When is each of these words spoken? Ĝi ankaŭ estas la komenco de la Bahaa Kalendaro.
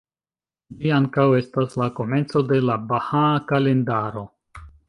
Ĝi 0.79 0.93
ankaŭ 0.99 1.25
estas 1.41 1.77
la 1.83 1.89
komenco 2.01 2.43
de 2.53 2.59
la 2.71 2.81
Bahaa 2.93 3.39
Kalendaro. 3.53 4.29